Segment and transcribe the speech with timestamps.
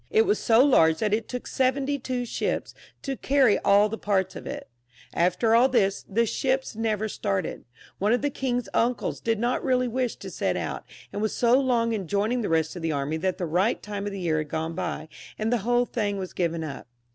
[0.09, 3.87] It was so large that it took seventy two ships to carry aU.
[3.87, 4.67] the parts of it.
[5.13, 5.67] After aU.
[5.67, 7.65] this, the ships never started;
[7.99, 11.53] one of the king's uncles did not really wish to set out, and was so
[11.55, 14.49] long in joining the rest of the army, that the right time of year had
[14.49, 16.87] gone by, and the whole thing was given up.